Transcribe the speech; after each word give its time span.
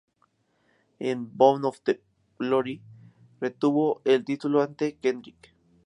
En 0.97 1.29
"Bound 1.37 1.63
for 1.75 2.01
Glory", 2.39 2.81
retuvo 3.39 4.01
el 4.03 4.25
título 4.25 4.63
ante 4.63 4.95
Kendrick. 4.97 5.53